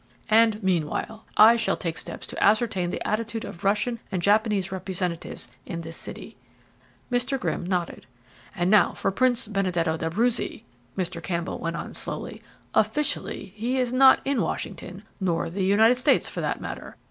[0.31, 5.47] "And meanwhile I shall take steps to ascertain the attitude of Russian and Japanese representatives
[5.63, 6.37] in this city."
[7.11, 7.39] Mr.
[7.39, 8.07] Grimm nodded.
[8.55, 10.63] "And now, for Prince Benedetto d'Abruzzi,"
[10.97, 11.21] Mr.
[11.21, 12.41] Campbell went on slowly.
[12.73, 16.95] "Officially he is not in Washington, nor the United States, for that matter.